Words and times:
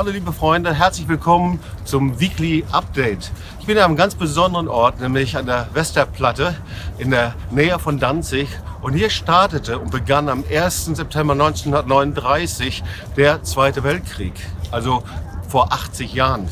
Hallo 0.00 0.12
liebe 0.12 0.32
Freunde, 0.32 0.72
herzlich 0.72 1.08
willkommen 1.08 1.60
zum 1.84 2.18
Weekly 2.18 2.64
Update. 2.72 3.30
Ich 3.60 3.66
bin 3.66 3.76
an 3.76 3.84
einem 3.84 3.96
ganz 3.96 4.14
besonderen 4.14 4.66
Ort, 4.66 4.98
nämlich 4.98 5.36
an 5.36 5.44
der 5.44 5.68
Westerplatte 5.74 6.56
in 6.96 7.10
der 7.10 7.34
Nähe 7.50 7.78
von 7.78 7.98
Danzig. 7.98 8.48
Und 8.80 8.94
hier 8.94 9.10
startete 9.10 9.78
und 9.78 9.90
begann 9.90 10.30
am 10.30 10.42
1. 10.50 10.86
September 10.86 11.34
1939 11.34 12.82
der 13.18 13.42
Zweite 13.42 13.84
Weltkrieg, 13.84 14.32
also 14.70 15.02
vor 15.50 15.70
80 15.70 16.14
Jahren. 16.14 16.48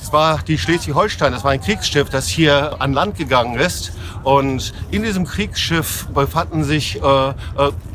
Es 0.00 0.12
war 0.12 0.38
die 0.38 0.56
Schleswig-Holstein, 0.56 1.32
das 1.32 1.44
war 1.44 1.50
ein 1.50 1.60
Kriegsschiff, 1.60 2.08
das 2.08 2.28
hier 2.28 2.80
an 2.80 2.92
Land 2.92 3.16
gegangen 3.16 3.58
ist. 3.58 3.92
Und 4.22 4.72
in 4.90 5.02
diesem 5.02 5.24
Kriegsschiff 5.24 6.06
befanden 6.14 6.64
sich 6.64 7.00
äh, 7.02 7.28
äh, 7.28 7.32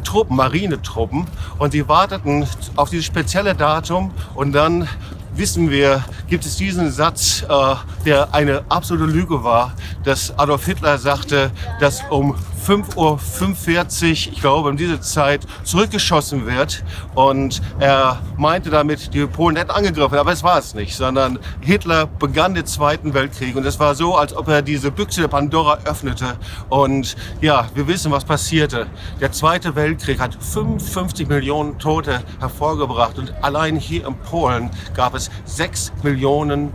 Truppen, 0.04 0.36
Marinetruppen. 0.36 1.26
Und 1.58 1.72
sie 1.72 1.88
warteten 1.88 2.46
auf 2.76 2.90
dieses 2.90 3.06
spezielle 3.06 3.56
Datum 3.56 4.12
und 4.36 4.52
dann 4.52 4.88
wissen 5.36 5.70
wir, 5.72 6.04
gibt 6.28 6.46
es 6.46 6.58
diesen 6.58 6.92
Satz, 6.92 7.44
äh, 7.48 7.76
der 8.06 8.34
eine 8.34 8.64
absolute 8.70 9.12
Lüge 9.12 9.44
war, 9.44 9.74
dass 10.04 10.38
Adolf 10.38 10.66
Hitler 10.66 10.98
sagte, 10.98 11.52
dass 11.80 12.02
um 12.10 12.36
5.45 12.66 12.96
Uhr, 12.98 14.12
ich 14.12 14.40
glaube, 14.40 14.70
um 14.70 14.78
diese 14.78 15.02
Zeit 15.02 15.46
zurückgeschossen 15.64 16.46
wird. 16.46 16.84
Und 17.14 17.62
er 17.80 18.22
meinte 18.38 18.70
damit, 18.70 19.14
die 19.14 19.26
Polen 19.26 19.58
hätten 19.58 19.72
angegriffen, 19.72 20.18
aber 20.18 20.32
es 20.32 20.44
war 20.44 20.58
es 20.60 20.74
nicht, 20.74 20.96
sondern 20.96 21.40
Hitler 21.60 22.08
begann 22.08 22.54
den 22.54 22.66
Zweiten 22.66 23.14
Weltkrieg. 23.14 23.56
Und 23.56 23.66
es 23.66 23.80
war 23.80 23.96
so, 23.96 24.16
als 24.16 24.34
ob 24.36 24.48
er 24.48 24.62
diese 24.62 24.92
Büchse 24.92 25.22
der 25.22 25.28
Pandora 25.28 25.80
öffnete. 25.84 26.38
Und 26.70 27.18
ja, 27.42 27.68
wir 27.74 27.88
wissen, 27.88 28.12
was 28.12 28.24
passierte. 28.24 28.88
Der 29.20 29.32
Zweite 29.34 29.76
Weltkrieg 29.76 30.20
hat 30.20 30.38
55 30.40 31.28
Millionen 31.28 31.80
Tote 31.80 32.24
hervorgebracht. 32.40 33.18
Und 33.18 33.34
allein 33.44 33.76
hier 33.76 34.08
in 34.08 34.16
Polen 34.16 34.70
gab 34.94 35.16
es 35.16 35.30
6 35.46 35.92
Millionen 36.04 36.72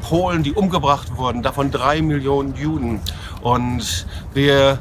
Polen, 0.00 0.42
die 0.42 0.52
umgebracht 0.52 1.16
wurden, 1.16 1.42
davon 1.42 1.70
drei 1.70 2.02
Millionen 2.02 2.54
Juden. 2.56 3.00
Und 3.42 4.06
wir 4.34 4.78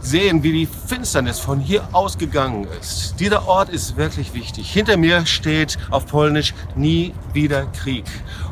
sehen, 0.00 0.42
wie 0.42 0.52
die 0.52 0.66
Finsternis 0.66 1.38
von 1.38 1.60
hier 1.60 1.88
ausgegangen 1.92 2.66
ist. 2.80 3.18
Dieser 3.20 3.48
Ort 3.48 3.68
ist 3.68 3.96
wirklich 3.96 4.34
wichtig. 4.34 4.70
Hinter 4.70 4.96
mir 4.96 5.26
steht 5.26 5.78
auf 5.90 6.06
Polnisch 6.06 6.54
nie 6.76 7.14
wieder 7.32 7.66
Krieg. 7.66 8.04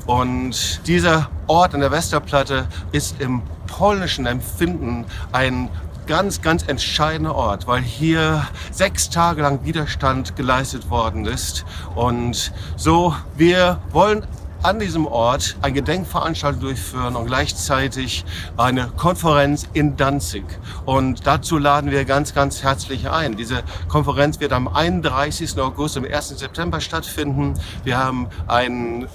Und 0.06 0.86
dieser 0.86 1.28
Ort 1.46 1.74
an 1.74 1.80
der 1.80 1.90
Westerplatte 1.90 2.66
ist 2.92 3.20
im 3.20 3.42
polnischen 3.66 4.26
Empfinden 4.26 5.04
ein 5.32 5.68
ganz, 6.06 6.40
ganz 6.40 6.64
entscheidender 6.66 7.34
Ort, 7.34 7.66
weil 7.66 7.82
hier 7.82 8.46
sechs 8.70 9.10
Tage 9.10 9.42
lang 9.42 9.64
Widerstand 9.64 10.36
geleistet 10.36 10.88
worden 10.88 11.26
ist. 11.26 11.64
Und 11.94 12.52
so, 12.76 13.14
wir 13.36 13.80
wollen 13.90 14.24
an 14.62 14.78
diesem 14.78 15.06
Ort 15.06 15.56
eine 15.62 15.74
Gedenkveranstaltung 15.74 16.60
durchführen 16.60 17.16
und 17.16 17.26
gleichzeitig 17.26 18.24
eine 18.56 18.88
Konferenz 18.96 19.66
in 19.72 19.96
Danzig. 19.96 20.44
Und 20.84 21.26
dazu 21.26 21.58
laden 21.58 21.90
wir 21.90 22.04
ganz, 22.04 22.34
ganz 22.34 22.62
herzlich 22.62 23.08
ein. 23.10 23.36
Diese 23.36 23.62
Konferenz 23.88 24.40
wird 24.40 24.52
am 24.52 24.68
31. 24.68 25.58
August, 25.58 25.96
am 25.96 26.04
1. 26.04 26.28
September 26.30 26.80
stattfinden. 26.80 27.54
Wir 27.84 27.98
haben 27.98 28.28
eine 28.48 29.08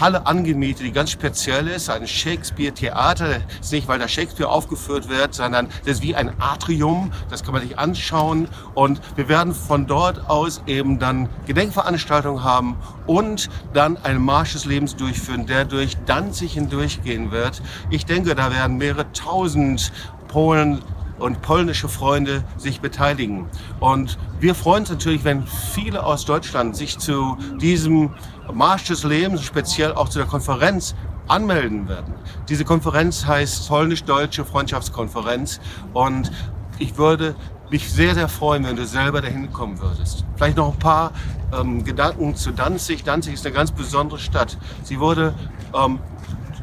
Halle 0.00 0.26
angemietet, 0.26 0.86
die 0.86 0.92
ganz 0.92 1.10
speziell 1.10 1.68
ist, 1.68 1.90
ein 1.90 2.06
Shakespeare-Theater. 2.06 3.40
Das 3.58 3.66
ist 3.66 3.72
nicht, 3.72 3.88
weil 3.88 3.98
da 3.98 4.08
Shakespeare 4.08 4.50
aufgeführt 4.50 5.08
wird, 5.08 5.34
sondern 5.34 5.68
das 5.84 5.96
ist 5.96 6.02
wie 6.02 6.14
ein 6.14 6.32
Atrium. 6.40 7.12
Das 7.28 7.44
kann 7.44 7.52
man 7.52 7.62
sich 7.62 7.78
anschauen. 7.78 8.48
Und 8.74 9.00
wir 9.16 9.28
werden 9.28 9.54
von 9.54 9.86
dort 9.86 10.28
aus 10.28 10.62
eben 10.66 10.98
dann 10.98 11.28
Gedenkveranstaltungen 11.46 12.42
haben 12.42 12.76
und 13.06 13.50
dann 13.72 13.96
ein 13.98 14.20
Marsch 14.20 14.52
des 14.52 14.64
Lebens 14.70 14.96
durchführen, 14.96 15.46
der 15.46 15.66
durch 15.66 15.96
Danzig 16.06 16.54
hindurchgehen 16.54 17.30
wird. 17.30 17.60
Ich 17.90 18.06
denke, 18.06 18.34
da 18.34 18.50
werden 18.50 18.78
mehrere 18.78 19.12
tausend 19.12 19.92
Polen 20.28 20.80
und 21.18 21.42
polnische 21.42 21.88
Freunde 21.88 22.42
sich 22.56 22.80
beteiligen. 22.80 23.48
Und 23.78 24.16
wir 24.38 24.54
freuen 24.54 24.82
uns 24.82 24.90
natürlich, 24.90 25.24
wenn 25.24 25.46
viele 25.46 26.04
aus 26.04 26.24
Deutschland 26.24 26.76
sich 26.76 26.98
zu 26.98 27.36
diesem 27.60 28.14
Marsch 28.52 28.84
des 28.84 29.04
Lebens, 29.04 29.42
speziell 29.42 29.92
auch 29.92 30.08
zu 30.08 30.18
der 30.18 30.26
Konferenz, 30.26 30.94
anmelden 31.28 31.88
werden. 31.88 32.14
Diese 32.48 32.64
Konferenz 32.64 33.26
heißt 33.26 33.68
Polnisch-Deutsche 33.68 34.44
Freundschaftskonferenz 34.44 35.60
und 35.92 36.32
ich 36.78 36.96
würde 36.96 37.36
mich 37.70 37.90
sehr, 37.90 38.14
sehr 38.14 38.28
freuen, 38.28 38.64
wenn 38.64 38.76
du 38.76 38.84
selber 38.84 39.20
dahin 39.20 39.52
kommen 39.52 39.80
würdest. 39.80 40.24
Vielleicht 40.36 40.56
noch 40.56 40.72
ein 40.72 40.78
paar 40.78 41.12
ähm, 41.52 41.84
Gedanken 41.84 42.34
zu 42.34 42.50
Danzig. 42.50 43.04
Danzig 43.04 43.34
ist 43.34 43.46
eine 43.46 43.54
ganz 43.54 43.70
besondere 43.70 44.18
Stadt. 44.18 44.58
Sie 44.82 44.98
wurde 44.98 45.34
ähm, 45.74 46.00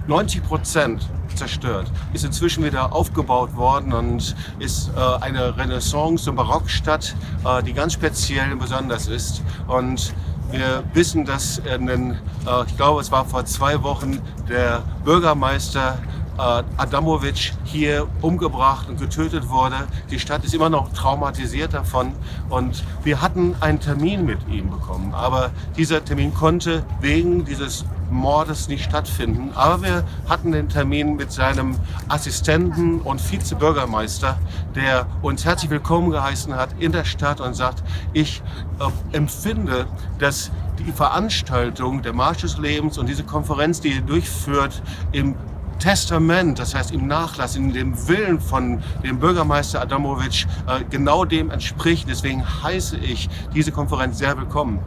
90 0.08 0.44
Prozent 0.44 1.10
zerstört, 1.36 1.92
ist 2.14 2.26
inzwischen 2.26 2.64
wieder 2.64 2.94
aufgebaut 2.94 3.56
worden 3.56 3.94
und 3.94 4.36
ist 4.60 4.90
äh, 4.96 5.24
eine 5.24 5.56
Renaissance- 5.58 6.30
und 6.30 6.36
Barockstadt, 6.36 7.16
äh, 7.46 7.64
die 7.64 7.74
ganz 7.74 7.94
speziell 7.94 8.52
und 8.52 8.60
besonders 8.60 9.08
ist. 9.08 9.44
Und 9.68 10.14
wir 10.52 10.84
wissen, 10.94 11.26
dass 11.26 11.60
in 11.60 11.88
den, 11.88 12.12
äh, 12.12 12.64
ich 12.66 12.76
glaube, 12.76 13.02
es 13.02 13.12
war 13.12 13.26
vor 13.26 13.46
zwei 13.46 13.84
Wochen 13.84 14.20
der 14.50 14.82
Bürgermeister 15.04 16.00
Adamovic 16.38 17.54
hier 17.64 18.08
umgebracht 18.22 18.90
und 18.90 19.00
getötet 19.00 19.50
wurde. 19.50 19.76
Die 20.12 20.20
Stadt 20.20 20.44
ist 20.46 20.54
immer 20.54 20.70
noch 20.70 20.94
traumatisiert 20.94 21.74
davon 21.74 22.14
und 22.50 22.84
wir 23.04 23.22
hatten 23.22 23.56
einen 23.60 23.80
Termin 23.80 24.26
mit 24.26 24.48
ihm 24.48 24.70
bekommen, 24.70 25.14
aber 25.14 25.52
dieser 25.76 26.04
Termin 26.04 26.34
konnte 26.34 26.86
wegen 27.02 27.46
dieses 27.46 27.86
Mordes 28.10 28.68
nicht 28.68 28.86
stattfinden. 28.86 29.52
Aber 29.56 29.82
wir 29.84 30.04
hatten 30.30 30.52
den 30.52 30.70
Termin 30.70 31.16
mit 31.16 31.32
seinem 31.32 31.76
Assistenten 32.08 33.02
und 33.02 33.20
Vizebürgermeister, 33.20 34.38
der 34.76 35.08
uns 35.22 35.46
herzlich 35.46 35.70
willkommen 35.72 36.12
geheißen 36.12 36.56
hat 36.56 36.70
in 36.80 36.92
der 36.92 37.04
Stadt 37.04 37.42
und 37.42 37.54
sagt, 37.54 37.84
ich 38.14 38.42
äh, 38.80 39.16
empfinde, 39.16 39.88
dass 40.20 40.52
die 40.80 40.92
Veranstaltung 40.92 42.02
der 42.02 42.14
Marsch 42.14 42.42
des 42.42 42.58
Lebens 42.58 42.98
und 42.98 43.08
diese 43.10 43.24
Konferenz, 43.24 43.82
die 43.82 43.90
ihr 43.90 44.02
durchführt, 44.02 44.82
im 45.12 45.36
Testament, 45.80 46.60
das 46.60 46.76
heißt 46.76 46.92
im 46.92 47.08
Nachlass, 47.08 47.56
in 47.56 47.74
dem 47.74 48.08
Willen 48.08 48.40
von 48.40 48.82
dem 49.04 49.20
Bürgermeister 49.20 49.82
Adamovic, 49.82 50.46
äh, 50.68 50.84
genau 50.90 51.26
dem 51.26 51.52
entspricht. 51.52 52.08
Deswegen 52.10 52.44
heiße 52.64 52.98
ich 52.98 53.30
diese 53.54 53.72
Konferenz 53.72 54.18
sehr 54.18 54.38
willkommen. 54.38 54.80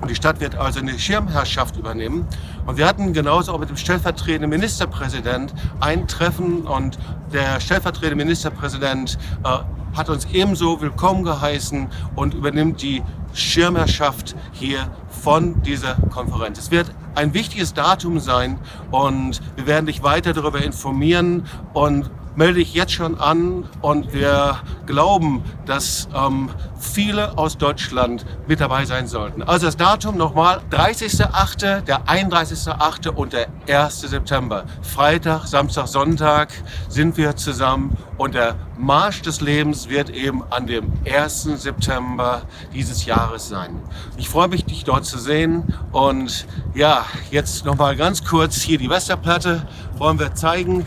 Und 0.00 0.10
die 0.10 0.14
Stadt 0.14 0.40
wird 0.40 0.56
also 0.56 0.80
eine 0.80 0.98
Schirmherrschaft 0.98 1.76
übernehmen. 1.76 2.26
Und 2.66 2.76
wir 2.76 2.86
hatten 2.86 3.12
genauso 3.12 3.52
auch 3.52 3.58
mit 3.58 3.70
dem 3.70 3.76
stellvertretenden 3.76 4.50
Ministerpräsident 4.50 5.54
ein 5.80 6.06
Treffen 6.08 6.62
und 6.62 6.98
der 7.32 7.60
stellvertretende 7.60 8.16
Ministerpräsident 8.16 9.18
äh, 9.44 9.58
hat 9.94 10.10
uns 10.10 10.26
ebenso 10.32 10.80
willkommen 10.80 11.24
geheißen 11.24 11.88
und 12.16 12.34
übernimmt 12.34 12.82
die 12.82 13.02
Schirmherrschaft 13.32 14.34
hier 14.52 14.90
von 15.08 15.62
dieser 15.62 15.94
Konferenz. 16.10 16.58
Es 16.58 16.70
wird 16.70 16.90
ein 17.14 17.32
wichtiges 17.32 17.74
Datum 17.74 18.18
sein 18.18 18.58
und 18.90 19.40
wir 19.56 19.66
werden 19.66 19.86
dich 19.86 20.02
weiter 20.02 20.32
darüber 20.32 20.62
informieren 20.62 21.44
und 21.72 22.10
melde 22.36 22.58
dich 22.58 22.74
jetzt 22.74 22.92
schon 22.92 23.18
an 23.18 23.68
und 23.80 24.12
wir 24.12 24.58
glauben, 24.86 25.42
dass 25.66 26.08
ähm, 26.14 26.50
viele 26.78 27.38
aus 27.38 27.56
Deutschland 27.56 28.24
mit 28.46 28.60
dabei 28.60 28.84
sein 28.84 29.06
sollten. 29.06 29.42
Also 29.42 29.66
das 29.66 29.76
Datum 29.76 30.16
nochmal 30.16 30.60
30.8., 30.70 31.82
der 31.82 32.04
31.8. 32.06 33.08
und 33.08 33.32
der 33.32 33.46
1. 33.68 34.00
September. 34.00 34.64
Freitag, 34.82 35.46
Samstag, 35.46 35.88
Sonntag 35.88 36.48
sind 36.88 37.16
wir 37.16 37.36
zusammen 37.36 37.96
und 38.18 38.34
der 38.34 38.56
Marsch 38.76 39.22
des 39.22 39.40
Lebens 39.40 39.88
wird 39.88 40.10
eben 40.10 40.42
an 40.50 40.66
dem 40.66 40.92
1. 41.10 41.44
September 41.56 42.42
dieses 42.72 43.06
Jahres 43.06 43.48
sein. 43.48 43.80
Ich 44.16 44.28
freue 44.28 44.48
mich, 44.48 44.64
dich 44.64 44.84
dort 44.84 45.04
zu 45.04 45.18
sehen 45.18 45.74
und 45.92 46.46
ja, 46.74 47.04
jetzt 47.30 47.64
nochmal 47.64 47.96
ganz 47.96 48.24
kurz 48.24 48.60
hier 48.60 48.78
die 48.78 48.90
Westerplatte 48.90 49.66
wollen 49.96 50.18
wir 50.18 50.34
zeigen. 50.34 50.84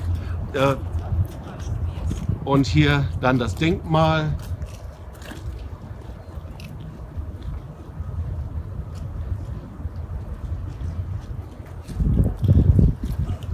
Äh, 0.53 0.75
und 2.47 2.65
hier 2.65 3.05
dann 3.19 3.37
das 3.37 3.55
Denkmal. 3.55 4.33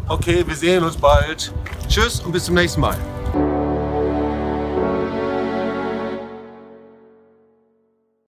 Okay, 0.08 0.44
wir 0.46 0.56
sehen 0.56 0.84
uns 0.84 0.96
bald. 0.96 1.52
Tschüss 1.88 2.20
und 2.20 2.32
bis 2.32 2.46
zum 2.46 2.54
nächsten 2.54 2.82
Mal. 2.82 2.96